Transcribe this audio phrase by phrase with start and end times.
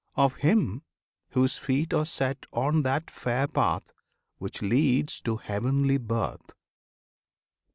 [0.15, 0.81] of him
[1.33, 3.91] whose feet are set On that fair path
[4.39, 6.55] which leads to heavenly birth!